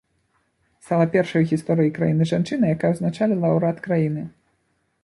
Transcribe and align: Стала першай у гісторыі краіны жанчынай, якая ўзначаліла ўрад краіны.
Стала 0.87 1.05
першай 1.15 1.43
у 1.45 1.47
гісторыі 1.51 1.93
краіны 1.99 2.29
жанчынай, 2.33 2.75
якая 2.79 2.91
ўзначаліла 2.95 3.47
ўрад 3.59 3.77
краіны. 3.87 4.27